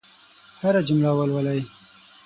هره 0.61 0.81
جمله 0.87 1.09
ولوله. 1.17 1.55